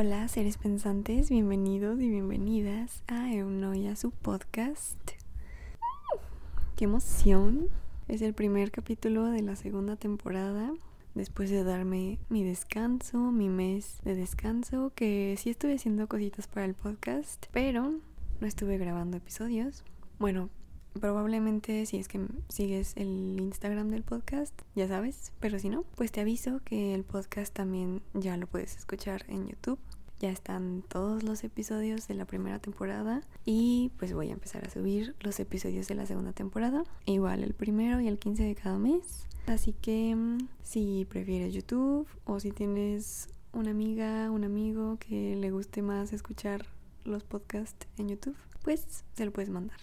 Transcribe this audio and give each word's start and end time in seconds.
Hola 0.00 0.28
seres 0.28 0.58
pensantes, 0.58 1.28
bienvenidos 1.28 2.00
y 2.00 2.08
bienvenidas 2.08 3.02
a 3.08 3.34
Eunoia, 3.34 3.96
su 3.96 4.12
podcast. 4.12 4.96
¡Qué 6.76 6.84
emoción! 6.84 7.66
Es 8.06 8.22
el 8.22 8.32
primer 8.32 8.70
capítulo 8.70 9.24
de 9.24 9.42
la 9.42 9.56
segunda 9.56 9.96
temporada. 9.96 10.72
Después 11.16 11.50
de 11.50 11.64
darme 11.64 12.20
mi 12.28 12.44
descanso, 12.44 13.18
mi 13.18 13.48
mes 13.48 13.98
de 14.04 14.14
descanso, 14.14 14.92
que 14.94 15.34
sí 15.36 15.50
estuve 15.50 15.74
haciendo 15.74 16.06
cositas 16.06 16.46
para 16.46 16.66
el 16.66 16.74
podcast, 16.74 17.46
pero 17.50 17.94
no 18.40 18.46
estuve 18.46 18.78
grabando 18.78 19.16
episodios. 19.16 19.82
Bueno, 20.20 20.48
Probablemente 21.00 21.86
si 21.86 21.98
es 21.98 22.08
que 22.08 22.26
sigues 22.48 22.96
el 22.96 23.36
Instagram 23.38 23.88
del 23.90 24.02
podcast, 24.02 24.58
ya 24.74 24.88
sabes, 24.88 25.32
pero 25.38 25.58
si 25.58 25.68
no, 25.68 25.84
pues 25.94 26.10
te 26.10 26.20
aviso 26.20 26.60
que 26.64 26.94
el 26.94 27.04
podcast 27.04 27.54
también 27.54 28.02
ya 28.14 28.36
lo 28.36 28.46
puedes 28.46 28.76
escuchar 28.76 29.24
en 29.28 29.46
YouTube. 29.46 29.78
Ya 30.20 30.30
están 30.30 30.82
todos 30.88 31.22
los 31.22 31.44
episodios 31.44 32.08
de 32.08 32.14
la 32.14 32.24
primera 32.24 32.58
temporada 32.58 33.22
y 33.44 33.92
pues 33.98 34.12
voy 34.12 34.30
a 34.30 34.32
empezar 34.32 34.66
a 34.66 34.70
subir 34.70 35.14
los 35.20 35.38
episodios 35.38 35.86
de 35.86 35.94
la 35.94 36.06
segunda 36.06 36.32
temporada, 36.32 36.82
igual 37.06 37.44
el 37.44 37.54
primero 37.54 38.00
y 38.00 38.08
el 38.08 38.18
15 38.18 38.42
de 38.42 38.54
cada 38.56 38.78
mes. 38.78 39.26
Así 39.46 39.74
que 39.80 40.14
mm, 40.14 40.48
si 40.62 41.06
prefieres 41.08 41.54
YouTube 41.54 42.08
o 42.24 42.40
si 42.40 42.50
tienes 42.50 43.28
una 43.52 43.70
amiga, 43.70 44.30
un 44.30 44.44
amigo 44.44 44.98
que 44.98 45.36
le 45.36 45.50
guste 45.50 45.82
más 45.82 46.12
escuchar 46.12 46.66
los 47.04 47.22
podcasts 47.24 47.86
en 47.96 48.08
YouTube, 48.08 48.36
pues 48.62 49.04
se 49.14 49.24
lo 49.24 49.32
puedes 49.32 49.50
mandar. 49.50 49.78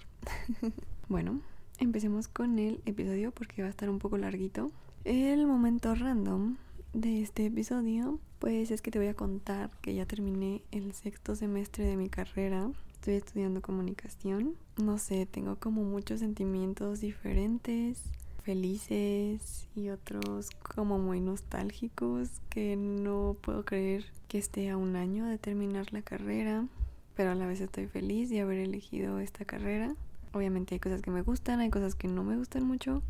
Bueno, 1.07 1.39
empecemos 1.77 2.27
con 2.27 2.57
el 2.57 2.81
episodio 2.85 3.31
porque 3.31 3.61
va 3.61 3.67
a 3.67 3.69
estar 3.69 3.91
un 3.91 3.99
poco 3.99 4.17
larguito. 4.17 4.71
El 5.03 5.45
momento 5.45 5.93
random 5.93 6.57
de 6.93 7.21
este 7.21 7.45
episodio, 7.45 8.19
pues 8.39 8.71
es 8.71 8.81
que 8.81 8.91
te 8.91 8.99
voy 8.99 9.07
a 9.07 9.13
contar 9.13 9.69
que 9.81 9.93
ya 9.93 10.05
terminé 10.05 10.61
el 10.71 10.93
sexto 10.93 11.35
semestre 11.35 11.85
de 11.85 11.97
mi 11.97 12.09
carrera. 12.09 12.69
Estoy 12.93 13.15
estudiando 13.15 13.61
comunicación. 13.61 14.55
No 14.77 14.97
sé, 14.97 15.25
tengo 15.25 15.57
como 15.57 15.83
muchos 15.83 16.19
sentimientos 16.19 17.01
diferentes, 17.01 18.01
felices 18.43 19.67
y 19.75 19.89
otros 19.89 20.49
como 20.51 20.99
muy 20.99 21.19
nostálgicos 21.19 22.29
que 22.49 22.75
no 22.75 23.35
puedo 23.41 23.65
creer 23.65 24.05
que 24.27 24.37
esté 24.37 24.69
a 24.69 24.77
un 24.77 24.95
año 24.95 25.25
de 25.25 25.37
terminar 25.37 25.91
la 25.91 26.03
carrera, 26.03 26.67
pero 27.15 27.31
a 27.31 27.35
la 27.35 27.47
vez 27.47 27.61
estoy 27.61 27.87
feliz 27.87 28.29
de 28.29 28.41
haber 28.41 28.59
elegido 28.59 29.19
esta 29.19 29.45
carrera. 29.45 29.95
Obviamente 30.33 30.75
hay 30.75 30.79
cosas 30.79 31.01
que 31.01 31.11
me 31.11 31.23
gustan, 31.23 31.59
hay 31.59 31.69
cosas 31.69 31.95
que 31.95 32.07
no 32.07 32.23
me 32.23 32.37
gustan 32.37 32.65
mucho, 32.65 33.01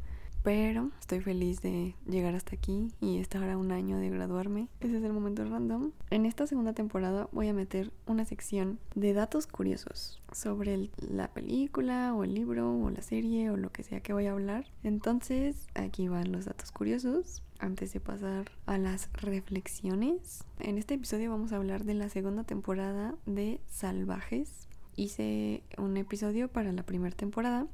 pero 0.45 0.91
estoy 0.99 1.21
feliz 1.21 1.63
de 1.63 1.95
llegar 2.05 2.35
hasta 2.35 2.55
aquí 2.55 2.91
y 3.01 3.17
estar 3.17 3.49
a 3.49 3.57
un 3.57 3.71
año 3.71 3.97
de 3.97 4.11
graduarme. 4.11 4.67
Ese 4.79 4.97
es 4.97 5.03
el 5.03 5.11
momento 5.11 5.43
random. 5.43 5.91
En 6.11 6.27
esta 6.27 6.45
segunda 6.45 6.73
temporada 6.73 7.27
voy 7.31 7.47
a 7.47 7.53
meter 7.53 7.91
una 8.05 8.25
sección 8.25 8.77
de 8.93 9.13
datos 9.13 9.47
curiosos 9.47 10.21
sobre 10.31 10.91
la 10.99 11.29
película 11.33 12.13
o 12.13 12.23
el 12.23 12.35
libro 12.35 12.77
o 12.79 12.89
la 12.91 13.01
serie 13.01 13.49
o 13.49 13.57
lo 13.57 13.71
que 13.71 13.81
sea 13.81 14.01
que 14.01 14.13
voy 14.13 14.27
a 14.27 14.33
hablar. 14.33 14.67
Entonces, 14.83 15.65
aquí 15.73 16.09
van 16.09 16.31
los 16.31 16.45
datos 16.45 16.71
curiosos. 16.71 17.41
Antes 17.57 17.93
de 17.93 17.99
pasar 17.99 18.51
a 18.67 18.77
las 18.77 19.09
reflexiones, 19.13 20.43
en 20.59 20.77
este 20.77 20.93
episodio 20.93 21.31
vamos 21.31 21.53
a 21.53 21.55
hablar 21.55 21.85
de 21.85 21.95
la 21.95 22.09
segunda 22.09 22.43
temporada 22.43 23.15
de 23.25 23.61
Salvajes 23.65 24.67
hice 24.95 25.63
un 25.77 25.97
episodio 25.97 26.47
para 26.47 26.71
la 26.71 26.83
primera 26.83 27.15
temporada. 27.15 27.67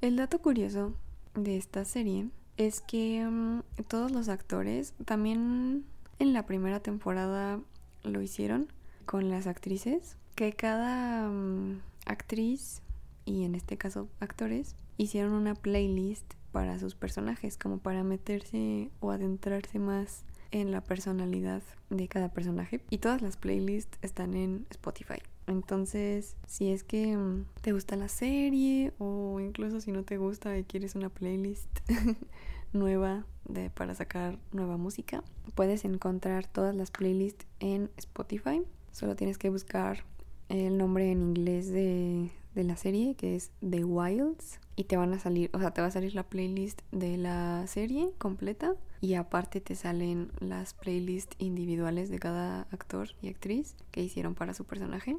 El 0.00 0.16
dato 0.16 0.40
curioso 0.40 0.94
de 1.36 1.56
esta 1.56 1.84
serie 1.84 2.28
es 2.56 2.80
que 2.80 3.24
mm, 3.24 3.62
todos 3.88 4.10
los 4.10 4.28
actores 4.28 4.94
también 5.04 5.84
en 6.18 6.32
la 6.32 6.46
primera 6.46 6.80
temporada 6.80 7.60
lo 8.02 8.22
hicieron 8.22 8.72
con 9.04 9.28
las 9.30 9.46
actrices, 9.46 10.16
que 10.34 10.52
cada 10.52 11.28
mm, 11.28 11.80
actriz 12.06 12.82
y 13.24 13.44
en 13.44 13.54
este 13.54 13.76
caso 13.76 14.08
actores 14.20 14.74
hicieron 14.96 15.32
una 15.32 15.54
playlist 15.54 16.34
para 16.52 16.78
sus 16.78 16.94
personajes 16.94 17.58
como 17.58 17.78
para 17.78 18.02
meterse 18.02 18.90
o 19.00 19.10
adentrarse 19.10 19.78
más 19.78 20.24
en 20.52 20.70
la 20.70 20.80
personalidad 20.80 21.62
de 21.90 22.08
cada 22.08 22.30
personaje 22.32 22.80
y 22.88 22.98
todas 22.98 23.20
las 23.20 23.36
playlists 23.36 23.98
están 24.00 24.34
en 24.34 24.66
Spotify. 24.70 25.20
Entonces, 25.46 26.36
si 26.46 26.70
es 26.72 26.82
que 26.82 27.16
mm, 27.16 27.46
te 27.60 27.72
gusta 27.72 27.96
la 27.96 28.08
serie 28.08 28.92
o 28.98 29.38
incluso 29.40 29.80
si 29.80 29.92
no 29.92 30.02
te 30.02 30.18
gusta 30.18 30.56
y 30.58 30.64
quieres 30.64 30.94
una 30.94 31.08
playlist 31.08 31.68
nueva 32.72 33.24
de, 33.44 33.70
para 33.70 33.94
sacar 33.94 34.38
nueva 34.52 34.76
música, 34.76 35.22
puedes 35.54 35.84
encontrar 35.84 36.46
todas 36.46 36.74
las 36.74 36.90
playlists 36.90 37.46
en 37.60 37.90
Spotify. 37.96 38.62
Solo 38.92 39.14
tienes 39.14 39.38
que 39.38 39.50
buscar 39.50 40.04
el 40.48 40.78
nombre 40.78 41.10
en 41.10 41.22
inglés 41.22 41.70
de, 41.70 42.30
de 42.54 42.64
la 42.64 42.76
serie, 42.76 43.14
que 43.14 43.36
es 43.36 43.50
The 43.68 43.84
Wilds, 43.84 44.60
y 44.76 44.84
te 44.84 44.96
van 44.96 45.12
a 45.12 45.18
salir, 45.18 45.50
o 45.52 45.58
sea, 45.58 45.72
te 45.72 45.80
va 45.80 45.88
a 45.88 45.90
salir 45.90 46.14
la 46.14 46.24
playlist 46.24 46.82
de 46.90 47.16
la 47.16 47.66
serie 47.66 48.12
completa 48.18 48.74
y 49.00 49.14
aparte 49.14 49.60
te 49.60 49.74
salen 49.74 50.30
las 50.40 50.74
playlists 50.74 51.36
individuales 51.38 52.10
de 52.10 52.18
cada 52.18 52.62
actor 52.70 53.10
y 53.22 53.28
actriz 53.28 53.76
que 53.90 54.02
hicieron 54.02 54.34
para 54.34 54.54
su 54.54 54.64
personaje. 54.64 55.16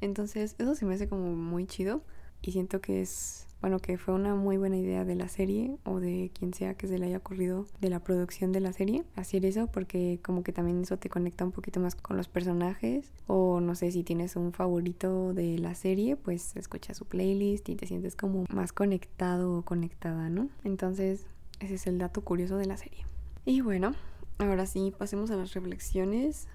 Entonces, 0.00 0.54
eso 0.58 0.74
se 0.74 0.84
me 0.86 0.94
hace 0.94 1.08
como 1.08 1.34
muy 1.34 1.66
chido 1.66 2.02
y 2.42 2.52
siento 2.52 2.80
que 2.80 3.00
es, 3.00 3.46
bueno, 3.60 3.78
que 3.80 3.98
fue 3.98 4.14
una 4.14 4.34
muy 4.34 4.56
buena 4.56 4.76
idea 4.76 5.04
de 5.04 5.16
la 5.16 5.28
serie 5.28 5.76
o 5.84 5.98
de 5.98 6.30
quien 6.38 6.54
sea 6.54 6.74
que 6.74 6.86
se 6.86 6.98
le 6.98 7.06
haya 7.06 7.18
ocurrido 7.18 7.66
de 7.80 7.90
la 7.90 8.00
producción 8.00 8.52
de 8.52 8.60
la 8.60 8.72
serie 8.72 9.04
hacer 9.16 9.44
eso 9.44 9.66
porque 9.66 10.20
como 10.22 10.42
que 10.42 10.52
también 10.52 10.82
eso 10.82 10.96
te 10.98 11.08
conecta 11.08 11.44
un 11.44 11.52
poquito 11.52 11.80
más 11.80 11.96
con 11.96 12.16
los 12.16 12.28
personajes 12.28 13.10
o 13.26 13.60
no 13.60 13.74
sé 13.74 13.90
si 13.90 14.04
tienes 14.04 14.36
un 14.36 14.52
favorito 14.52 15.34
de 15.34 15.58
la 15.58 15.74
serie, 15.74 16.16
pues 16.16 16.56
escuchas 16.56 16.96
su 16.96 17.06
playlist 17.06 17.68
y 17.68 17.74
te 17.74 17.86
sientes 17.86 18.14
como 18.14 18.44
más 18.50 18.72
conectado 18.72 19.58
o 19.58 19.62
conectada, 19.62 20.30
¿no? 20.30 20.48
Entonces, 20.62 21.26
ese 21.60 21.74
es 21.74 21.86
el 21.86 21.98
dato 21.98 22.22
curioso 22.22 22.56
de 22.56 22.66
la 22.66 22.76
serie. 22.76 23.04
Y 23.44 23.62
bueno, 23.62 23.94
ahora 24.38 24.66
sí, 24.66 24.92
pasemos 24.96 25.30
a 25.30 25.36
las 25.36 25.54
reflexiones. 25.54 26.46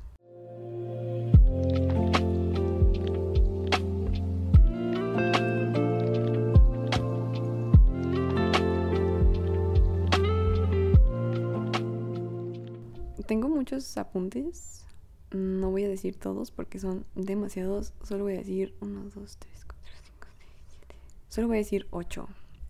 Tengo 13.25 13.47
muchos 13.47 13.97
apuntes. 13.97 14.85
No 15.31 15.71
voy 15.71 15.85
a 15.85 15.89
decir 15.89 16.17
todos 16.17 16.51
porque 16.51 16.79
son 16.79 17.05
demasiados. 17.15 17.93
Solo 18.03 18.25
voy 18.25 18.33
a 18.33 18.37
decir 18.37 18.75
1, 18.81 19.01
2, 19.03 19.11
3, 19.13 19.65
4, 19.65 19.77
5, 20.03 20.27
6, 20.37 20.47
7. 20.79 20.95
Solo 21.29 21.47
voy 21.47 21.57
a 21.57 21.59
decir 21.59 21.87
8 21.91 22.27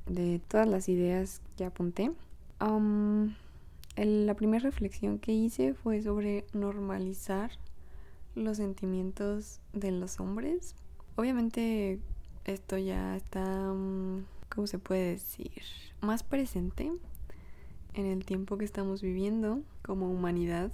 de 0.07 0.39
todas 0.47 0.67
las 0.67 0.89
ideas 0.89 1.41
que 1.57 1.65
apunté. 1.65 2.11
la 3.95 4.33
primera 4.35 4.63
reflexión 4.63 5.19
que 5.19 5.31
hice 5.33 5.73
fue 5.73 6.01
sobre 6.01 6.45
normalizar 6.53 7.51
los 8.35 8.57
sentimientos 8.57 9.59
de 9.73 9.91
los 9.91 10.19
hombres. 10.19 10.75
Obviamente 11.15 11.99
esto 12.45 12.77
ya 12.77 13.15
está, 13.15 13.73
mm, 13.73 14.25
¿cómo 14.49 14.67
se 14.67 14.79
puede 14.79 15.11
decir? 15.11 15.63
Más 16.01 16.23
presente 16.23 16.91
en 17.93 18.05
el 18.05 18.25
tiempo 18.25 18.57
que 18.57 18.65
estamos 18.65 19.01
viviendo 19.01 19.61
como 19.83 20.09
humanidad, 20.09 20.71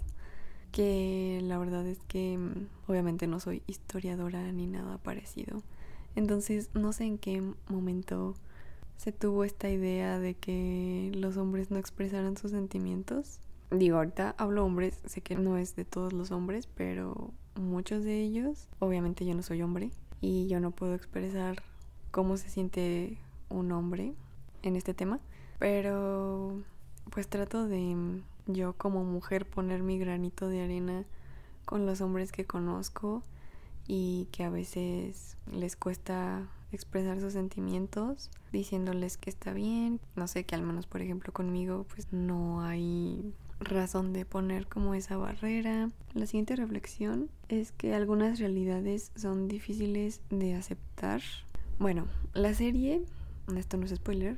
que 0.71 1.39
la 1.43 1.57
verdad 1.57 1.85
es 1.87 1.99
que 2.07 2.37
mm, 2.37 2.67
obviamente 2.87 3.27
no 3.27 3.39
soy 3.39 3.63
historiadora 3.67 4.51
ni 4.51 4.67
nada 4.67 4.97
parecido. 4.97 5.63
Entonces 6.15 6.69
no 6.73 6.93
sé 6.93 7.05
en 7.05 7.17
qué 7.17 7.43
momento 7.67 8.35
se 8.97 9.11
tuvo 9.11 9.43
esta 9.43 9.69
idea 9.69 10.19
de 10.19 10.33
que 10.35 11.11
los 11.15 11.37
hombres 11.37 11.71
no 11.71 11.77
expresaran 11.77 12.37
sus 12.37 12.51
sentimientos. 12.51 13.39
Digo, 13.71 13.97
ahorita 13.97 14.35
hablo 14.37 14.65
hombres, 14.65 14.99
sé 15.05 15.21
que 15.21 15.35
no 15.35 15.57
es 15.57 15.75
de 15.75 15.85
todos 15.85 16.11
los 16.11 16.31
hombres, 16.31 16.67
pero 16.67 17.31
muchos 17.55 18.03
de 18.03 18.21
ellos, 18.21 18.67
obviamente 18.79 19.25
yo 19.25 19.35
no 19.35 19.43
soy 19.43 19.61
hombre 19.61 19.91
y 20.21 20.47
yo 20.47 20.59
no 20.59 20.71
puedo 20.71 20.95
expresar 20.95 21.63
cómo 22.11 22.37
se 22.37 22.49
siente 22.49 23.17
un 23.49 23.71
hombre 23.71 24.13
en 24.63 24.75
este 24.75 24.93
tema, 24.93 25.19
pero 25.59 26.61
pues 27.11 27.27
trato 27.27 27.67
de 27.67 27.95
mm, 27.95 28.23
yo 28.47 28.73
como 28.73 29.03
mujer 29.03 29.45
poner 29.45 29.83
mi 29.83 29.99
granito 29.99 30.47
de 30.47 30.61
arena 30.61 31.05
con 31.65 31.85
los 31.85 32.01
hombres 32.01 32.31
que 32.31 32.45
conozco 32.45 33.23
y 33.87 34.27
que 34.31 34.43
a 34.43 34.49
veces 34.49 35.37
les 35.51 35.75
cuesta 35.75 36.47
expresar 36.71 37.19
sus 37.19 37.33
sentimientos 37.33 38.29
diciéndoles 38.51 39.17
que 39.17 39.29
está 39.29 39.53
bien. 39.53 39.99
No 40.15 40.27
sé 40.27 40.45
que 40.45 40.55
al 40.55 40.61
menos 40.61 40.87
por 40.87 41.01
ejemplo 41.01 41.33
conmigo 41.33 41.85
pues 41.93 42.11
no 42.11 42.61
hay 42.61 43.33
razón 43.59 44.13
de 44.13 44.25
poner 44.25 44.67
como 44.67 44.93
esa 44.93 45.17
barrera. 45.17 45.89
La 46.13 46.25
siguiente 46.25 46.55
reflexión 46.55 47.29
es 47.49 47.71
que 47.71 47.93
algunas 47.93 48.39
realidades 48.39 49.11
son 49.15 49.47
difíciles 49.47 50.21
de 50.29 50.55
aceptar. 50.55 51.21
Bueno 51.79 52.07
la 52.33 52.53
serie 52.53 53.01
esto 53.57 53.77
no 53.77 53.85
es 53.85 53.95
spoiler 53.95 54.37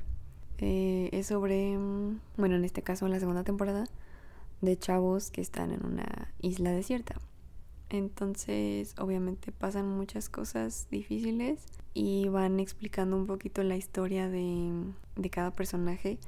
eh, 0.62 1.08
es 1.12 1.26
sobre, 1.26 1.76
mm, 1.76 2.20
bueno, 2.36 2.54
en 2.54 2.64
este 2.64 2.82
caso 2.82 3.08
la 3.08 3.18
segunda 3.18 3.42
temporada, 3.42 3.86
de 4.60 4.78
chavos 4.78 5.32
que 5.32 5.40
están 5.40 5.72
en 5.72 5.84
una 5.84 6.32
isla 6.40 6.70
desierta. 6.70 7.16
Entonces, 7.90 8.94
obviamente 8.98 9.50
pasan 9.50 9.88
muchas 9.88 10.28
cosas 10.28 10.86
difíciles 10.90 11.66
y 11.94 12.28
van 12.28 12.60
explicando 12.60 13.16
un 13.16 13.26
poquito 13.26 13.64
la 13.64 13.76
historia 13.76 14.28
de, 14.28 14.72
de 15.16 15.30
cada 15.30 15.50
personaje 15.50 16.18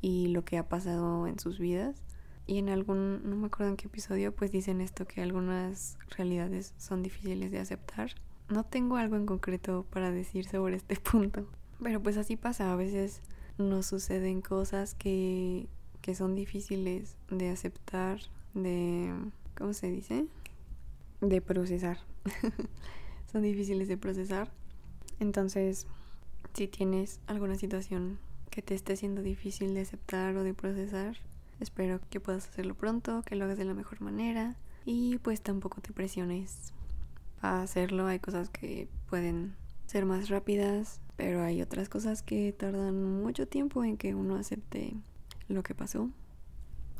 y 0.00 0.28
lo 0.28 0.44
que 0.46 0.56
ha 0.56 0.66
pasado 0.66 1.26
en 1.26 1.38
sus 1.38 1.58
vidas. 1.58 2.02
Y 2.46 2.58
en 2.58 2.70
algún, 2.70 3.28
no 3.28 3.36
me 3.36 3.46
acuerdo 3.48 3.70
en 3.70 3.76
qué 3.76 3.86
episodio, 3.86 4.34
pues 4.34 4.50
dicen 4.50 4.80
esto, 4.80 5.06
que 5.06 5.20
algunas 5.20 5.98
realidades 6.16 6.72
son 6.78 7.02
difíciles 7.02 7.50
de 7.50 7.58
aceptar. 7.58 8.12
No 8.48 8.64
tengo 8.64 8.96
algo 8.96 9.16
en 9.16 9.26
concreto 9.26 9.84
para 9.90 10.10
decir 10.10 10.46
sobre 10.46 10.76
este 10.76 10.96
punto, 11.12 11.46
pero 11.82 12.02
pues 12.02 12.16
así 12.16 12.36
pasa, 12.36 12.72
a 12.72 12.76
veces 12.76 13.20
nos 13.58 13.86
suceden 13.86 14.40
cosas 14.40 14.94
que, 14.94 15.68
que 16.00 16.14
son 16.14 16.34
difíciles 16.34 17.16
de 17.30 17.50
aceptar, 17.50 18.20
de, 18.54 19.12
¿cómo 19.56 19.72
se 19.72 19.90
dice? 19.90 20.26
De 21.20 21.40
procesar. 21.40 21.98
son 23.32 23.42
difíciles 23.42 23.88
de 23.88 23.96
procesar. 23.96 24.50
Entonces, 25.20 25.86
si 26.54 26.68
tienes 26.68 27.20
alguna 27.26 27.56
situación 27.56 28.18
que 28.50 28.62
te 28.62 28.74
esté 28.74 28.96
siendo 28.96 29.22
difícil 29.22 29.74
de 29.74 29.80
aceptar 29.82 30.36
o 30.36 30.44
de 30.44 30.54
procesar, 30.54 31.16
Espero 31.60 32.00
que 32.10 32.20
puedas 32.20 32.48
hacerlo 32.48 32.74
pronto, 32.74 33.22
que 33.22 33.36
lo 33.36 33.44
hagas 33.44 33.58
de 33.58 33.64
la 33.64 33.74
mejor 33.74 34.00
manera 34.00 34.56
y 34.84 35.18
pues 35.18 35.40
tampoco 35.40 35.80
te 35.80 35.92
presiones 35.92 36.72
a 37.40 37.62
hacerlo. 37.62 38.06
Hay 38.06 38.18
cosas 38.18 38.50
que 38.50 38.88
pueden 39.08 39.54
ser 39.86 40.04
más 40.04 40.28
rápidas, 40.28 41.00
pero 41.16 41.42
hay 41.42 41.62
otras 41.62 41.88
cosas 41.88 42.22
que 42.22 42.52
tardan 42.52 43.22
mucho 43.22 43.46
tiempo 43.46 43.84
en 43.84 43.96
que 43.96 44.14
uno 44.14 44.36
acepte 44.36 44.94
lo 45.48 45.62
que 45.62 45.74
pasó. 45.74 46.10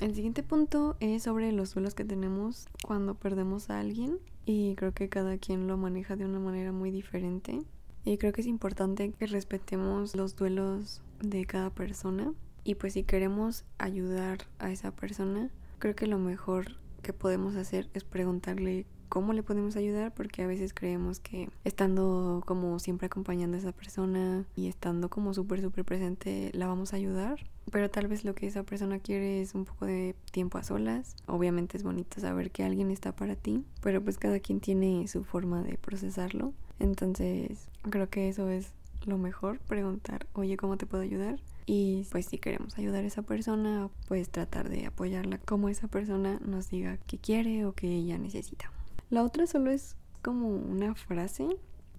El 0.01 0.15
siguiente 0.15 0.43
punto 0.43 0.97
es 1.01 1.23
sobre 1.23 1.53
los 1.53 1.75
duelos 1.75 1.95
que 1.95 2.05
tenemos 2.05 2.67
cuando 2.83 3.15
perdemos 3.15 3.71
a 3.71 3.79
alguien 3.79 4.19
y 4.45 4.75
creo 4.75 4.93
que 4.93 5.09
cada 5.09 5.39
quien 5.39 5.67
lo 5.69 5.77
maneja 5.77 6.17
de 6.17 6.25
una 6.25 6.41
manera 6.41 6.73
muy 6.73 6.91
diferente. 6.91 7.63
Y 8.05 8.19
creo 8.19 8.33
que 8.33 8.41
es 8.41 8.47
importante 8.47 9.13
que 9.13 9.27
respetemos 9.27 10.15
los 10.17 10.37
duelos 10.37 11.01
de 11.21 11.45
cada 11.47 11.71
persona 11.71 12.35
y 12.65 12.75
pues 12.75 12.95
si 12.95 13.05
queremos 13.05 13.65
ayudar 13.79 14.39
a 14.59 14.73
esa 14.73 14.91
persona, 14.91 15.51
creo 15.79 15.95
que 15.95 16.07
lo 16.07 16.19
mejor 16.19 16.77
que 17.03 17.13
podemos 17.13 17.57
hacer 17.57 17.89
es 17.95 18.05
preguntarle 18.05 18.87
cómo 19.15 19.33
le 19.33 19.45
podemos 19.45 19.77
ayudar 19.77 20.13
porque 20.13 20.43
a 20.43 20.49
veces 20.49 20.75
creemos 20.75 21.21
que 21.21 21.49
estando 21.63 22.43
como 22.47 22.81
siempre 22.81 23.07
acompañando 23.07 23.57
a 23.57 23.61
esa 23.61 23.71
persona 23.71 24.45
y 24.57 24.67
estando 24.67 25.09
como 25.09 25.33
súper 25.35 25.61
súper 25.61 25.85
presente 25.85 26.51
la 26.53 26.67
vamos 26.67 26.93
a 26.93 26.97
ayudar. 26.97 27.39
Pero 27.71 27.89
tal 27.89 28.09
vez 28.09 28.25
lo 28.25 28.35
que 28.35 28.49
esa 28.49 28.65
persona 28.65 28.99
quiere 28.99 29.41
es 29.41 29.55
un 29.55 29.67
poco 29.67 29.87
de 29.87 30.17
tiempo 30.33 30.59
a 30.59 30.65
solas. 30.65 31.15
Obviamente 31.29 31.77
es 31.77 31.85
bonito 31.85 32.21
saber 32.21 32.51
que 32.51 32.65
alguien 32.65 32.91
está 32.91 33.15
para 33.15 33.37
ti 33.37 33.65
pero 33.83 34.03
pues 34.03 34.19
cada 34.19 34.41
quien 34.41 34.59
tiene 34.59 35.07
su 35.07 35.23
forma 35.23 35.63
de 35.63 35.79
procesarlo. 35.79 36.53
Entonces 36.81 37.69
creo 37.89 38.11
que 38.11 38.29
eso 38.29 38.49
es 38.49 38.73
lo 39.07 39.17
mejor 39.17 39.61
preguntar 39.61 40.27
oye 40.33 40.57
cómo 40.57 40.77
te 40.77 40.87
puedo 40.87 41.05
ayudar 41.05 41.39
y 41.67 42.05
pues 42.11 42.27
si 42.27 42.39
queremos 42.39 42.77
ayudar 42.79 43.05
a 43.05 43.07
esa 43.07 43.23
persona, 43.23 43.91
pues 44.09 44.29
tratar 44.29 44.71
de 44.71 44.87
apoyarla 44.87 45.39
como 45.39 45.69
esa 45.69 45.87
persona 45.87 46.41
nos 46.45 46.69
diga 46.69 46.97
que 47.07 47.19
quiere 47.19 47.65
o 47.65 47.75
que 47.75 47.87
ella 47.87 48.19
necesita. 48.19 48.73
La 49.15 49.23
otra 49.23 49.47
solo 49.47 49.71
es 49.71 49.95
como 50.23 50.49
una 50.49 50.97
frase 50.97 51.47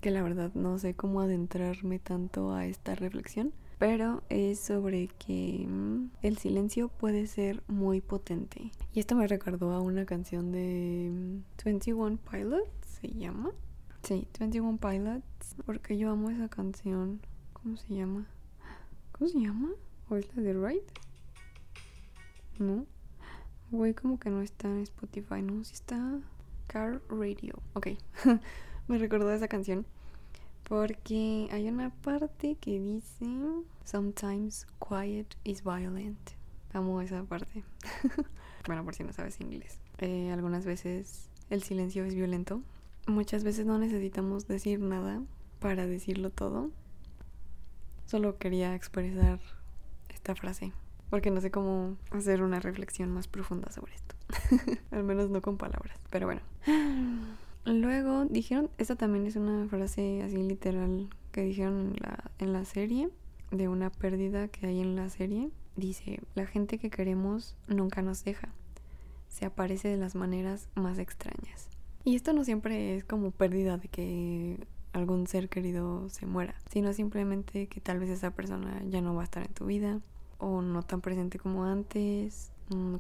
que 0.02 0.12
la 0.12 0.22
verdad 0.22 0.54
no 0.54 0.78
sé 0.78 0.96
cómo 0.96 1.22
adentrarme 1.22 1.98
tanto 1.98 2.54
a 2.54 2.66
esta 2.66 2.94
reflexión, 2.94 3.54
pero 3.80 4.22
es 4.28 4.60
sobre 4.60 5.08
que 5.18 5.66
mm, 5.66 6.10
el 6.24 6.38
silencio 6.38 6.90
puede 6.90 7.28
ser 7.28 7.64
muy 7.70 8.02
potente. 8.02 8.70
Y 8.92 9.00
esto 9.00 9.16
me 9.16 9.28
recordó 9.28 9.72
a 9.72 9.80
una 9.80 10.06
canción 10.06 10.52
de 10.52 11.42
21 11.64 12.16
mm, 12.16 12.18
Pilots, 12.30 12.86
se 13.00 13.08
llama. 13.08 13.52
Sí, 14.04 14.28
21 14.38 14.78
Pilots, 14.78 15.56
porque 15.66 15.98
yo 15.98 16.12
amo 16.12 16.32
esa 16.32 16.50
canción. 16.50 17.22
¿Cómo 17.54 17.78
se 17.78 17.94
llama? 17.94 18.28
¿Cómo 19.14 19.30
se 19.30 19.40
llama? 19.40 19.70
¿O 20.10 20.18
es 20.18 20.28
la 20.36 20.44
de 20.44 20.54
Right? 20.54 20.84
No. 22.60 22.86
Güey, 23.72 23.94
como 23.94 24.20
que 24.20 24.30
no 24.30 24.42
está 24.42 24.68
en 24.68 24.80
Spotify, 24.80 25.42
¿no? 25.42 25.64
Sí 25.64 25.76
está 25.76 26.20
Car 26.68 27.02
Radio. 27.10 27.62
Ok. 27.74 27.88
Me 28.88 28.98
recordó 28.98 29.32
esa 29.32 29.48
canción. 29.48 29.86
Porque 30.68 31.48
hay 31.52 31.68
una 31.70 31.92
parte 31.92 32.56
que 32.60 32.80
dice 32.80 33.28
Sometimes 33.84 34.66
quiet 34.80 35.36
is 35.44 35.64
violent. 35.64 36.32
Amo 36.74 37.02
esa 37.02 37.24
parte. 37.24 37.64
bueno, 38.68 38.84
por 38.84 38.96
si 38.96 39.04
no 39.04 39.14
sabes 39.14 39.40
inglés. 39.40 39.80
Eh, 40.00 40.32
algunas 40.32 40.66
veces 40.66 41.30
el 41.50 41.64
silencio 41.64 42.04
es 42.04 42.16
violento. 42.16 42.62
Muchas 43.08 43.44
veces 43.44 43.66
no 43.66 43.78
necesitamos 43.78 44.48
decir 44.48 44.80
nada 44.80 45.22
para 45.60 45.86
decirlo 45.86 46.32
todo. 46.32 46.72
Solo 48.08 48.38
quería 48.38 48.76
expresar 48.76 49.40
esta 50.10 50.36
frase, 50.36 50.74
porque 51.10 51.32
no 51.32 51.42
sé 51.42 51.52
cómo 51.52 51.98
hacer 52.12 52.42
una 52.42 52.60
reflexión 52.60 53.12
más 53.12 53.28
profunda 53.28 53.72
sobre 53.72 53.94
esto. 53.94 54.15
Al 54.92 55.04
menos 55.04 55.30
no 55.30 55.42
con 55.42 55.58
palabras, 55.58 55.98
pero 56.10 56.28
bueno. 56.28 56.42
Luego 57.66 58.26
dijeron, 58.26 58.70
esta 58.78 58.96
también 58.96 59.26
es 59.26 59.36
una 59.36 59.68
frase 59.68 60.22
así 60.24 60.38
literal 60.38 61.10
que 61.32 61.42
dijeron 61.42 61.80
en 61.80 61.96
la, 62.02 62.32
en 62.38 62.54
la 62.54 62.64
serie, 62.66 63.10
de 63.52 63.68
una 63.68 63.90
pérdida 63.90 64.48
que 64.48 64.68
hay 64.68 64.82
en 64.82 64.96
la 64.96 65.10
serie. 65.10 65.50
Dice, 65.76 66.22
la 66.36 66.46
gente 66.46 66.78
que 66.78 66.90
queremos 66.90 67.56
nunca 67.68 68.02
nos 68.02 68.24
deja, 68.24 68.50
se 69.28 69.46
aparece 69.46 69.90
de 69.90 69.98
las 69.98 70.16
maneras 70.16 70.70
más 70.76 71.00
extrañas. 71.00 71.70
Y 72.04 72.16
esto 72.16 72.34
no 72.34 72.44
siempre 72.44 72.96
es 72.96 73.04
como 73.04 73.32
pérdida 73.32 73.78
de 73.78 73.88
que 73.88 74.68
algún 74.94 75.28
ser 75.28 75.50
querido 75.50 76.08
se 76.10 76.26
muera, 76.26 76.56
sino 76.72 76.94
simplemente 76.94 77.68
que 77.68 77.82
tal 77.82 78.00
vez 78.00 78.10
esa 78.10 78.32
persona 78.32 78.82
ya 78.90 79.02
no 79.02 79.16
va 79.16 79.22
a 79.22 79.26
estar 79.26 79.46
en 79.46 79.54
tu 79.54 79.66
vida 79.66 80.00
o 80.38 80.62
no 80.62 80.84
tan 80.84 81.02
presente 81.02 81.40
como 81.40 81.66
antes, 81.66 82.52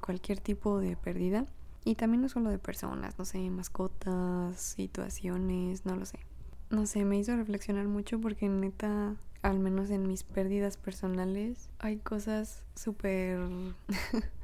cualquier 0.01 0.39
tipo 0.39 0.79
de 0.79 0.95
pérdida. 0.95 1.45
Y 1.83 1.95
también 1.95 2.21
no 2.21 2.29
solo 2.29 2.49
de 2.49 2.57
personas, 2.57 3.17
no 3.19 3.25
sé, 3.25 3.49
mascotas, 3.49 4.59
situaciones, 4.59 5.85
no 5.85 5.95
lo 5.95 6.05
sé. 6.05 6.19
No 6.71 6.87
sé, 6.87 7.05
me 7.05 7.17
hizo 7.17 7.35
reflexionar 7.35 7.87
mucho 7.87 8.19
porque 8.19 8.49
neta, 8.49 9.15
al 9.43 9.59
menos 9.59 9.91
en 9.91 10.07
mis 10.07 10.23
pérdidas 10.23 10.77
personales, 10.77 11.69
hay 11.79 11.97
cosas 11.97 12.63
súper... 12.75 13.39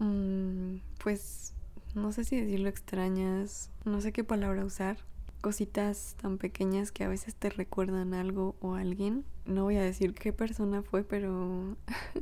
Mm, 0.00 0.76
pues 1.02 1.54
no 1.96 2.12
sé 2.12 2.22
si 2.22 2.40
decirlo 2.40 2.68
extrañas, 2.68 3.70
no 3.84 4.00
sé 4.00 4.12
qué 4.12 4.22
palabra 4.22 4.64
usar, 4.64 4.98
cositas 5.40 6.16
tan 6.20 6.38
pequeñas 6.38 6.92
que 6.92 7.04
a 7.04 7.08
veces 7.08 7.34
te 7.34 7.50
recuerdan 7.50 8.14
algo 8.14 8.56
o 8.60 8.74
alguien. 8.74 9.24
No 9.44 9.64
voy 9.64 9.76
a 9.76 9.82
decir 9.82 10.14
qué 10.14 10.32
persona 10.32 10.82
fue, 10.82 11.04
pero 11.04 11.76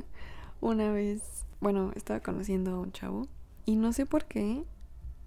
una 0.61 0.91
vez, 0.91 1.45
bueno, 1.59 1.91
estaba 1.95 2.19
conociendo 2.19 2.71
a 2.71 2.79
un 2.79 2.91
chavo 2.91 3.27
y 3.65 3.75
no 3.75 3.93
sé 3.93 4.05
por 4.05 4.25
qué 4.25 4.63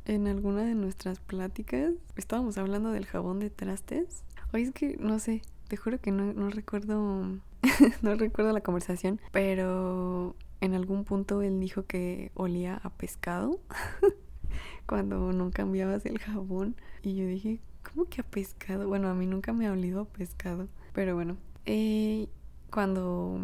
en 0.04 0.26
alguna 0.26 0.64
de 0.64 0.74
nuestras 0.74 1.20
pláticas 1.20 1.92
estábamos 2.16 2.58
hablando 2.58 2.90
del 2.90 3.06
jabón 3.06 3.38
de 3.38 3.50
trastes. 3.50 4.24
Hoy 4.52 4.62
es 4.62 4.72
que 4.72 4.96
no 4.98 5.18
sé, 5.18 5.42
te 5.68 5.76
juro 5.76 6.00
que 6.00 6.10
no, 6.10 6.32
no 6.32 6.50
recuerdo 6.50 7.24
no 8.02 8.14
recuerdo 8.14 8.52
la 8.52 8.62
conversación, 8.62 9.20
pero 9.32 10.34
en 10.60 10.74
algún 10.74 11.04
punto 11.04 11.42
él 11.42 11.60
dijo 11.60 11.84
que 11.84 12.32
olía 12.34 12.80
a 12.82 12.90
pescado 12.90 13.60
cuando 14.86 15.32
no 15.32 15.50
cambiabas 15.50 16.06
el 16.06 16.18
jabón 16.18 16.76
y 17.02 17.14
yo 17.14 17.26
dije, 17.26 17.60
¿Cómo 17.82 18.04
que 18.04 18.20
a 18.20 18.24
pescado? 18.24 18.86
Bueno, 18.86 19.08
a 19.08 19.14
mí 19.14 19.26
nunca 19.26 19.52
me 19.52 19.66
ha 19.66 19.72
olido 19.72 20.02
a 20.02 20.04
pescado. 20.04 20.68
Pero 20.92 21.14
bueno, 21.14 21.36
eh, 21.66 22.28
cuando 22.70 23.38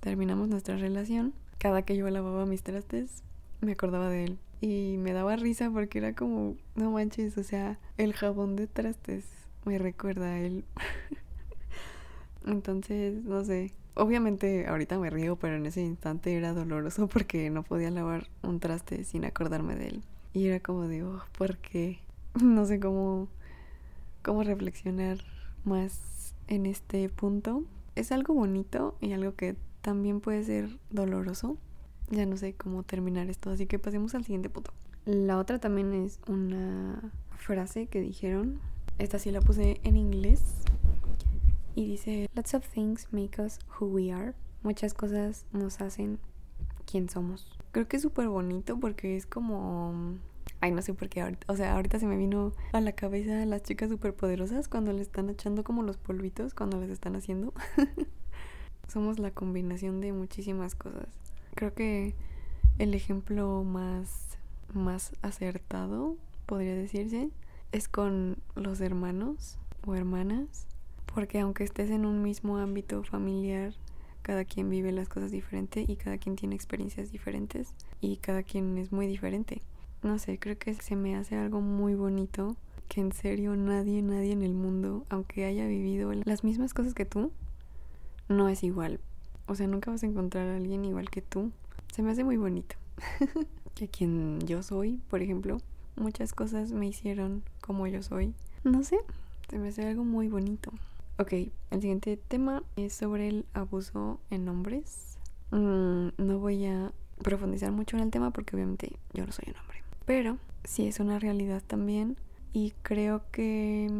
terminamos 0.00 0.48
nuestra 0.48 0.76
relación, 0.76 1.32
cada 1.58 1.82
que 1.82 1.96
yo 1.96 2.08
lavaba 2.10 2.46
mis 2.46 2.62
trastes, 2.62 3.22
me 3.60 3.72
acordaba 3.72 4.08
de 4.08 4.24
él. 4.24 4.38
Y 4.60 4.96
me 4.98 5.12
daba 5.12 5.36
risa 5.36 5.70
porque 5.70 5.98
era 5.98 6.14
como, 6.14 6.56
no 6.74 6.90
manches, 6.90 7.38
o 7.38 7.42
sea, 7.42 7.78
el 7.96 8.12
jabón 8.12 8.56
de 8.56 8.66
trastes 8.66 9.24
me 9.64 9.78
recuerda 9.78 10.26
a 10.26 10.40
él. 10.40 10.64
Entonces, 12.46 13.24
no 13.24 13.44
sé. 13.44 13.72
Obviamente 13.94 14.66
ahorita 14.66 14.98
me 14.98 15.10
río, 15.10 15.36
pero 15.36 15.56
en 15.56 15.66
ese 15.66 15.82
instante 15.82 16.36
era 16.36 16.52
doloroso 16.52 17.08
porque 17.12 17.50
no 17.50 17.62
podía 17.62 17.90
lavar 17.90 18.28
un 18.42 18.60
traste 18.60 19.04
sin 19.04 19.24
acordarme 19.24 19.76
de 19.76 19.88
él. 19.88 20.02
Y 20.32 20.46
era 20.46 20.60
como 20.60 20.88
de, 20.88 21.04
oh, 21.04 21.22
¿por 21.36 21.58
qué? 21.58 22.00
No 22.42 22.66
sé 22.66 22.78
cómo 22.78 23.28
cómo 24.22 24.42
reflexionar 24.42 25.18
más 25.64 26.34
en 26.48 26.66
este 26.66 27.08
punto. 27.08 27.64
Es 27.94 28.12
algo 28.12 28.34
bonito 28.34 28.96
y 29.00 29.12
algo 29.12 29.34
que 29.34 29.56
también 29.88 30.20
puede 30.20 30.44
ser 30.44 30.68
doloroso. 30.90 31.56
Ya 32.10 32.26
no 32.26 32.36
sé 32.36 32.52
cómo 32.52 32.82
terminar 32.82 33.30
esto, 33.30 33.48
así 33.48 33.64
que 33.66 33.78
pasemos 33.78 34.14
al 34.14 34.22
siguiente 34.22 34.50
punto. 34.50 34.70
La 35.06 35.38
otra 35.38 35.60
también 35.60 35.94
es 35.94 36.20
una 36.28 37.10
frase 37.38 37.86
que 37.86 38.02
dijeron. 38.02 38.60
Esta 38.98 39.18
sí 39.18 39.30
la 39.30 39.40
puse 39.40 39.80
en 39.84 39.96
inglés. 39.96 40.42
Y 41.74 41.86
dice, 41.86 42.28
Lots 42.34 42.52
of 42.52 42.68
things 42.68 43.08
make 43.12 43.40
us 43.40 43.60
who 43.80 43.86
we 43.86 44.12
are. 44.12 44.34
Muchas 44.62 44.92
cosas 44.92 45.46
nos 45.52 45.80
hacen 45.80 46.18
quien 46.84 47.08
somos. 47.08 47.50
Creo 47.72 47.88
que 47.88 47.96
es 47.96 48.02
súper 48.02 48.28
bonito 48.28 48.78
porque 48.78 49.16
es 49.16 49.24
como 49.24 50.18
Ay, 50.60 50.70
no 50.70 50.82
sé 50.82 50.92
por 50.92 51.08
qué 51.08 51.22
ahorita, 51.22 51.50
o 51.50 51.56
sea, 51.56 51.76
ahorita 51.76 51.98
se 51.98 52.06
me 52.06 52.18
vino 52.18 52.52
a 52.72 52.82
la 52.82 52.92
cabeza 52.92 53.46
las 53.46 53.62
chicas 53.62 53.88
superpoderosas 53.88 54.68
cuando 54.68 54.92
le 54.92 55.00
están 55.00 55.30
echando 55.30 55.64
como 55.64 55.82
los 55.82 55.96
polvitos 55.96 56.52
cuando 56.52 56.78
les 56.78 56.90
están 56.90 57.16
haciendo. 57.16 57.54
Somos 58.88 59.18
la 59.18 59.30
combinación 59.30 60.00
de 60.00 60.12
muchísimas 60.12 60.74
cosas. 60.74 61.08
Creo 61.54 61.74
que 61.74 62.14
el 62.78 62.94
ejemplo 62.94 63.62
más 63.64 64.28
más 64.74 65.12
acertado, 65.22 66.16
podría 66.46 66.74
decirse, 66.74 67.30
es 67.72 67.88
con 67.88 68.36
los 68.54 68.80
hermanos 68.80 69.58
o 69.86 69.94
hermanas, 69.94 70.66
porque 71.14 71.40
aunque 71.40 71.64
estés 71.64 71.90
en 71.90 72.06
un 72.06 72.22
mismo 72.22 72.58
ámbito 72.58 73.02
familiar, 73.02 73.74
cada 74.22 74.44
quien 74.44 74.68
vive 74.68 74.92
las 74.92 75.08
cosas 75.08 75.30
diferente 75.30 75.84
y 75.86 75.96
cada 75.96 76.18
quien 76.18 76.36
tiene 76.36 76.54
experiencias 76.54 77.10
diferentes 77.10 77.74
y 78.00 78.16
cada 78.18 78.42
quien 78.42 78.76
es 78.78 78.92
muy 78.92 79.06
diferente. 79.06 79.62
No 80.02 80.18
sé, 80.18 80.38
creo 80.38 80.58
que 80.58 80.74
se 80.74 80.96
me 80.96 81.16
hace 81.16 81.36
algo 81.36 81.60
muy 81.60 81.94
bonito 81.94 82.56
que 82.88 83.00
en 83.00 83.12
serio 83.12 83.56
nadie, 83.56 84.02
nadie 84.02 84.32
en 84.32 84.42
el 84.42 84.54
mundo, 84.54 85.04
aunque 85.08 85.44
haya 85.44 85.66
vivido 85.66 86.12
las 86.24 86.44
mismas 86.44 86.72
cosas 86.72 86.94
que 86.94 87.04
tú, 87.04 87.32
no 88.28 88.48
es 88.48 88.62
igual. 88.62 89.00
O 89.46 89.54
sea, 89.54 89.66
nunca 89.66 89.90
vas 89.90 90.02
a 90.02 90.06
encontrar 90.06 90.48
a 90.48 90.56
alguien 90.56 90.84
igual 90.84 91.10
que 91.10 91.22
tú. 91.22 91.50
Se 91.92 92.02
me 92.02 92.10
hace 92.10 92.24
muy 92.24 92.36
bonito. 92.36 92.76
que 93.74 93.88
quien 93.88 94.40
yo 94.40 94.62
soy, 94.62 95.00
por 95.08 95.22
ejemplo, 95.22 95.58
muchas 95.96 96.32
cosas 96.32 96.72
me 96.72 96.86
hicieron 96.86 97.42
como 97.60 97.86
yo 97.86 98.02
soy. 98.02 98.34
No 98.64 98.82
sé, 98.82 98.98
se 99.48 99.58
me 99.58 99.68
hace 99.68 99.86
algo 99.86 100.04
muy 100.04 100.28
bonito. 100.28 100.72
Ok, 101.18 101.32
el 101.32 101.80
siguiente 101.80 102.16
tema 102.16 102.62
es 102.76 102.92
sobre 102.92 103.28
el 103.28 103.46
abuso 103.54 104.20
en 104.30 104.48
hombres. 104.48 105.18
Mm, 105.50 106.08
no 106.16 106.38
voy 106.38 106.66
a 106.66 106.92
profundizar 107.22 107.72
mucho 107.72 107.96
en 107.96 108.04
el 108.04 108.10
tema 108.10 108.30
porque 108.30 108.54
obviamente 108.54 108.96
yo 109.12 109.26
no 109.26 109.32
soy 109.32 109.46
un 109.48 109.60
hombre. 109.60 109.82
Pero 110.04 110.38
sí 110.64 110.86
es 110.86 111.00
una 111.00 111.18
realidad 111.18 111.62
también 111.66 112.16
y 112.52 112.72
creo 112.82 113.22
que, 113.30 113.90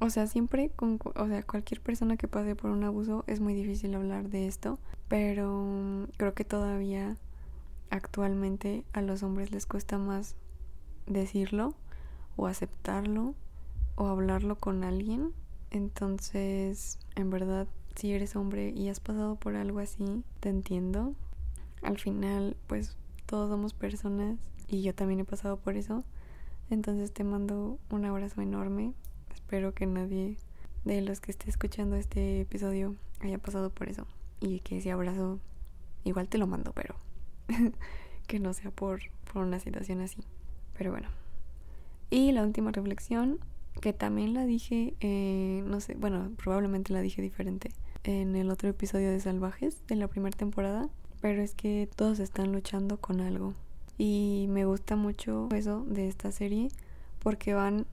o 0.00 0.10
sea, 0.10 0.26
siempre 0.26 0.70
con, 0.70 0.98
o 1.14 1.26
sea, 1.28 1.42
cualquier 1.42 1.80
persona 1.80 2.16
que 2.16 2.26
pase 2.26 2.56
por 2.56 2.70
un 2.70 2.84
abuso 2.84 3.22
es 3.26 3.40
muy 3.40 3.54
difícil 3.54 3.94
hablar 3.94 4.30
de 4.30 4.46
esto, 4.46 4.78
pero 5.08 6.08
creo 6.16 6.34
que 6.34 6.44
todavía 6.44 7.16
actualmente 7.90 8.84
a 8.92 9.02
los 9.02 9.22
hombres 9.22 9.52
les 9.52 9.66
cuesta 9.66 9.98
más 9.98 10.36
decirlo 11.06 11.74
o 12.36 12.46
aceptarlo 12.46 13.34
o 13.96 14.06
hablarlo 14.06 14.56
con 14.56 14.84
alguien. 14.84 15.32
Entonces, 15.70 16.98
en 17.14 17.30
verdad, 17.30 17.68
si 17.94 18.12
eres 18.12 18.36
hombre 18.36 18.70
y 18.70 18.88
has 18.88 19.00
pasado 19.00 19.36
por 19.36 19.56
algo 19.56 19.80
así, 19.80 20.24
te 20.40 20.48
entiendo. 20.48 21.14
Al 21.82 21.98
final, 21.98 22.56
pues 22.66 22.96
todos 23.26 23.50
somos 23.50 23.74
personas 23.74 24.38
y 24.66 24.82
yo 24.82 24.94
también 24.94 25.20
he 25.20 25.24
pasado 25.24 25.58
por 25.58 25.76
eso. 25.76 26.04
Entonces 26.70 27.12
te 27.12 27.24
mando 27.24 27.78
un 27.90 28.04
abrazo 28.04 28.40
enorme. 28.40 28.94
Espero 29.34 29.74
que 29.74 29.86
nadie 29.86 30.36
de 30.84 31.02
los 31.02 31.20
que 31.20 31.30
esté 31.30 31.50
escuchando 31.50 31.96
este 31.96 32.40
episodio 32.40 32.96
haya 33.20 33.38
pasado 33.38 33.70
por 33.70 33.88
eso. 33.88 34.06
Y 34.40 34.60
que 34.60 34.78
ese 34.78 34.90
abrazo 34.90 35.38
igual 36.04 36.28
te 36.28 36.38
lo 36.38 36.46
mando, 36.46 36.72
pero 36.72 36.94
que 38.26 38.40
no 38.40 38.54
sea 38.54 38.70
por, 38.70 39.00
por 39.32 39.44
una 39.44 39.60
situación 39.60 40.00
así. 40.00 40.18
Pero 40.76 40.90
bueno. 40.90 41.08
Y 42.10 42.32
la 42.32 42.42
última 42.42 42.72
reflexión, 42.72 43.38
que 43.80 43.92
también 43.92 44.34
la 44.34 44.44
dije, 44.44 44.94
eh, 45.00 45.62
no 45.66 45.80
sé, 45.80 45.94
bueno, 45.94 46.30
probablemente 46.42 46.92
la 46.92 47.00
dije 47.00 47.22
diferente 47.22 47.70
en 48.04 48.34
el 48.34 48.50
otro 48.50 48.68
episodio 48.68 49.10
de 49.10 49.20
Salvajes 49.20 49.86
de 49.86 49.96
la 49.96 50.08
primera 50.08 50.36
temporada, 50.36 50.88
pero 51.20 51.42
es 51.42 51.54
que 51.54 51.88
todos 51.94 52.18
están 52.18 52.52
luchando 52.52 52.96
con 52.98 53.20
algo. 53.20 53.54
Y 53.98 54.46
me 54.48 54.64
gusta 54.64 54.96
mucho 54.96 55.48
eso 55.54 55.84
de 55.84 56.08
esta 56.08 56.32
serie 56.32 56.68
porque 57.18 57.52
van 57.52 57.86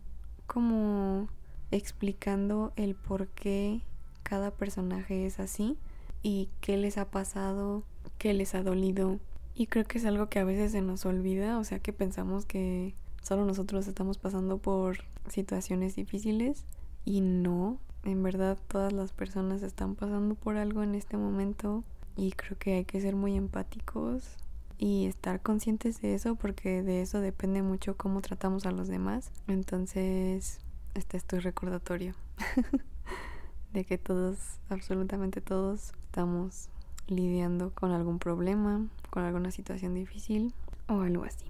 como 0.48 1.28
explicando 1.72 2.74
el 2.76 2.96
por 2.96 3.28
qué 3.28 3.82
cada 4.24 4.52
personaje 4.52 5.26
es 5.26 5.40
así 5.40 5.78
y 6.24 6.50
qué 6.62 6.78
les 6.78 6.98
ha 6.98 7.06
pasado, 7.06 7.84
qué 8.18 8.34
les 8.34 8.56
ha 8.56 8.64
dolido, 8.64 9.20
y 9.58 9.66
creo 9.66 9.86
que 9.86 9.98
es 9.98 10.06
algo 10.06 10.30
que 10.30 10.38
a 10.38 10.44
veces 10.44 10.72
se 10.72 10.82
nos 10.82 11.06
olvida, 11.06 11.58
o 11.58 11.64
sea 11.64 11.80
que 11.80 11.92
pensamos 11.92 12.46
que 12.46 12.94
solo 13.24 13.44
nosotros 13.44 13.88
estamos 13.88 14.20
pasando 14.20 14.60
por 14.60 15.00
situaciones 15.30 15.96
difíciles 15.96 16.64
y 17.06 17.22
no, 17.22 17.80
en 18.04 18.22
verdad 18.22 18.58
todas 18.68 18.94
las 18.94 19.14
personas 19.14 19.64
están 19.64 19.96
pasando 19.96 20.36
por 20.36 20.58
algo 20.58 20.84
en 20.84 20.94
este 20.94 21.18
momento 21.18 21.84
y 22.16 22.34
creo 22.34 22.58
que 22.60 22.76
hay 22.76 22.86
que 22.86 23.02
ser 23.02 23.16
muy 23.16 23.36
empáticos 23.36 24.38
y 24.78 25.06
estar 25.06 25.42
conscientes 25.42 26.02
de 26.02 26.14
eso 26.14 26.36
porque 26.36 26.84
de 26.84 27.02
eso 27.02 27.20
depende 27.22 27.62
mucho 27.62 27.98
cómo 27.98 28.22
tratamos 28.22 28.66
a 28.66 28.72
los 28.72 28.88
demás. 28.88 29.32
Entonces, 29.48 30.60
este 30.94 31.18
es 31.18 31.26
tu 31.26 31.40
recordatorio 31.40 32.14
de 33.74 33.86
que 33.86 33.98
todos, 33.98 34.38
absolutamente 34.70 35.42
todos, 35.42 35.94
estamos 36.06 36.70
lidiando 37.08 37.72
con 37.74 37.92
algún 37.92 38.20
problema, 38.20 38.86
con 39.10 39.24
alguna 39.24 39.52
situación 39.52 39.94
difícil 39.94 40.54
o 40.88 41.02
algo 41.02 41.24
así. 41.24 41.46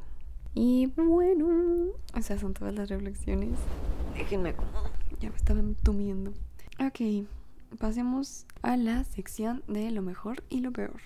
Y 0.53 0.87
bueno, 0.95 1.91
esas 2.15 2.41
son 2.41 2.53
todas 2.53 2.73
las 2.73 2.89
reflexiones. 2.89 3.59
Déjenme 4.15 4.55
ya 5.19 5.29
me 5.29 5.35
estaba 5.35 5.59
entumiendo. 5.59 6.31
Ok, 6.79 7.27
pasemos 7.79 8.45
a 8.61 8.77
la 8.77 9.03
sección 9.03 9.63
de 9.67 9.91
lo 9.91 10.01
mejor 10.01 10.43
y 10.49 10.61
lo 10.61 10.71
peor. 10.71 11.01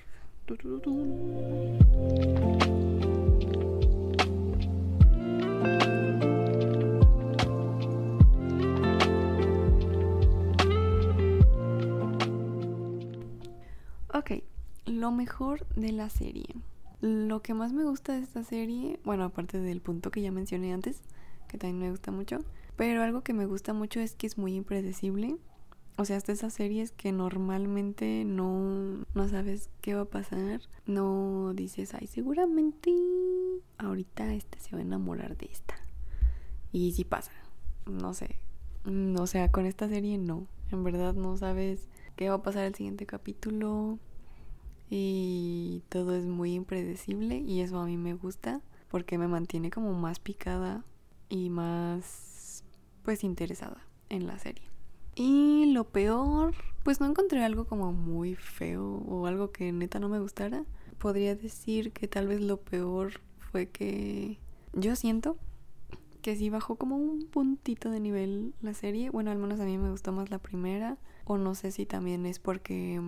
Ok, 14.13 14.43
lo 14.85 15.11
mejor 15.11 15.65
de 15.75 15.91
la 15.93 16.09
serie. 16.09 16.45
Lo 16.99 17.41
que 17.41 17.53
más 17.53 17.71
me 17.71 17.83
gusta 17.83 18.13
de 18.13 18.19
esta 18.19 18.43
serie, 18.43 18.99
bueno, 19.05 19.23
aparte 19.23 19.57
del 19.57 19.81
punto 19.81 20.11
que 20.11 20.21
ya 20.21 20.31
mencioné 20.31 20.73
antes, 20.73 21.01
que 21.47 21.57
también 21.57 21.79
me 21.79 21.89
gusta 21.91 22.11
mucho, 22.11 22.39
pero 22.75 23.01
algo 23.01 23.21
que 23.21 23.33
me 23.33 23.45
gusta 23.45 23.73
mucho 23.73 23.99
es 23.99 24.15
que 24.15 24.27
es 24.27 24.37
muy 24.37 24.55
impredecible. 24.55 25.37
O 25.97 26.05
sea, 26.05 26.17
hasta 26.17 26.31
esas 26.31 26.53
series 26.53 26.91
que 26.91 27.11
normalmente 27.11 28.23
no, 28.25 29.05
no 29.13 29.27
sabes 29.29 29.69
qué 29.81 29.93
va 29.93 30.01
a 30.01 30.05
pasar, 30.05 30.61
no 30.85 31.53
dices, 31.53 31.93
ay, 31.93 32.07
seguramente 32.07 32.91
ahorita 33.77 34.33
este 34.33 34.59
se 34.59 34.71
va 34.71 34.79
a 34.79 34.81
enamorar 34.81 35.37
de 35.37 35.47
esta. 35.47 35.75
Y 36.71 36.93
si 36.93 37.03
pasa, 37.03 37.31
no 37.85 38.13
sé. 38.13 38.39
O 39.19 39.27
sea, 39.27 39.51
con 39.51 39.65
esta 39.65 39.87
serie 39.87 40.17
no. 40.17 40.47
En 40.71 40.83
verdad 40.83 41.13
no 41.13 41.37
sabes 41.37 41.89
qué 42.15 42.29
va 42.29 42.35
a 42.35 42.43
pasar 42.43 42.63
el 42.65 42.75
siguiente 42.75 43.05
capítulo 43.05 43.99
y 44.89 45.83
todo 45.89 46.15
es 46.15 46.25
muy 46.25 46.53
impredecible 46.53 47.37
y 47.37 47.61
eso 47.61 47.79
a 47.79 47.85
mí 47.85 47.97
me 47.97 48.13
gusta 48.13 48.61
porque 48.89 49.17
me 49.17 49.27
mantiene 49.27 49.69
como 49.69 49.93
más 49.93 50.19
picada 50.19 50.83
y 51.29 51.49
más 51.49 52.63
pues 53.03 53.23
interesada 53.23 53.81
en 54.09 54.27
la 54.27 54.37
serie. 54.39 54.71
Y 55.15 55.71
lo 55.73 55.83
peor, 55.85 56.53
pues 56.83 56.99
no 56.99 57.07
encontré 57.07 57.43
algo 57.43 57.65
como 57.65 57.91
muy 57.91 58.35
feo 58.35 59.03
o 59.07 59.27
algo 59.27 59.51
que 59.51 59.71
neta 59.71 59.99
no 59.99 60.09
me 60.09 60.19
gustara. 60.19 60.63
Podría 60.97 61.35
decir 61.35 61.91
que 61.91 62.07
tal 62.07 62.27
vez 62.27 62.41
lo 62.41 62.57
peor 62.57 63.19
fue 63.39 63.67
que 63.67 64.39
yo 64.73 64.95
siento 64.95 65.37
que 66.21 66.35
sí 66.35 66.49
bajó 66.49 66.75
como 66.75 66.97
un 66.97 67.25
puntito 67.25 67.89
de 67.89 67.99
nivel 67.99 68.53
la 68.61 68.73
serie. 68.73 69.09
Bueno, 69.09 69.31
al 69.31 69.37
menos 69.37 69.59
a 69.59 69.65
mí 69.65 69.77
me 69.77 69.91
gustó 69.91 70.11
más 70.11 70.29
la 70.29 70.39
primera. 70.39 70.97
O 71.25 71.37
no 71.37 71.55
sé 71.55 71.71
si 71.71 71.85
también 71.85 72.25
es 72.25 72.39
porque 72.39 73.01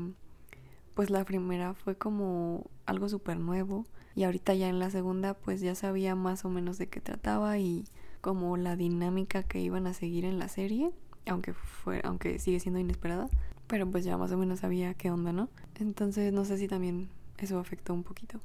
pues 0.93 1.10
la 1.10 1.24
primera 1.25 1.74
fue 1.74 1.95
como 1.95 2.69
algo 2.86 3.10
súper 3.10 3.39
nuevo 3.39 3.86
y 4.15 4.24
ahorita 4.24 4.53
ya 4.53 4.69
en 4.69 4.79
la 4.79 4.89
segunda 4.89 5.33
pues 5.33 5.62
ya 5.62 5.75
sabía 5.75 6.15
más 6.15 6.45
o 6.45 6.50
menos 6.50 6.77
de 6.77 6.88
qué 6.88 7.01
trataba 7.01 7.57
y 7.57 7.86
como 8.22 8.57
la 8.57 8.75
dinámica 8.75 9.43
que 9.43 9.60
iban 9.60 9.88
a 9.88 9.93
seguir 9.93 10.24
en 10.25 10.39
la 10.39 10.48
serie, 10.48 10.91
aunque 11.27 11.53
fue 11.53 12.01
aunque 12.03 12.39
sigue 12.39 12.60
siendo 12.60 12.80
inesperada, 12.80 13.30
pero 13.68 13.89
pues 13.89 14.03
ya 14.03 14.18
más 14.18 14.32
o 14.32 14.38
menos 14.38 14.60
sabía 14.60 14.94
qué 14.94 15.12
onda, 15.12 15.32
¿no? 15.32 15.50
Entonces 15.75 16.34
no 16.34 16.46
sé 16.46 16.58
si 16.58 16.68
también 16.68 17.10
eso 17.38 17.60
afectó 17.60 17.94
un 17.94 18.03
poquito. 18.03 18.39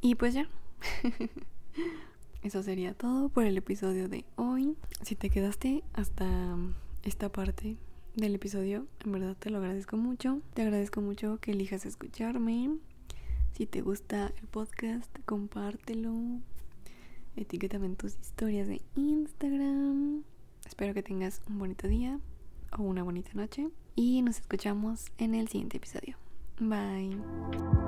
Y 0.00 0.14
pues 0.16 0.34
ya. 0.34 0.48
eso 2.42 2.62
sería 2.62 2.94
todo 2.94 3.28
por 3.28 3.44
el 3.44 3.56
episodio 3.56 4.08
de 4.08 4.24
hoy. 4.36 4.76
Si 5.02 5.16
te 5.16 5.30
quedaste 5.30 5.82
hasta 5.94 6.56
esta 7.02 7.30
parte 7.30 7.76
del 8.14 8.34
episodio. 8.34 8.86
En 9.04 9.12
verdad 9.12 9.36
te 9.38 9.50
lo 9.50 9.58
agradezco 9.58 9.96
mucho. 9.96 10.40
Te 10.54 10.62
agradezco 10.62 11.00
mucho 11.00 11.38
que 11.40 11.52
elijas 11.52 11.86
escucharme. 11.86 12.78
Si 13.52 13.66
te 13.66 13.82
gusta 13.82 14.32
el 14.40 14.46
podcast, 14.48 15.10
compártelo. 15.26 16.12
Etiquétame 17.36 17.86
en 17.86 17.96
tus 17.96 18.18
historias 18.20 18.68
de 18.68 18.80
Instagram. 18.94 20.24
Espero 20.66 20.94
que 20.94 21.02
tengas 21.02 21.42
un 21.48 21.58
bonito 21.58 21.88
día 21.88 22.18
o 22.76 22.82
una 22.82 23.02
bonita 23.02 23.30
noche. 23.34 23.68
Y 23.94 24.22
nos 24.22 24.38
escuchamos 24.40 25.06
en 25.18 25.34
el 25.34 25.48
siguiente 25.48 25.76
episodio. 25.76 26.16
Bye. 26.58 27.83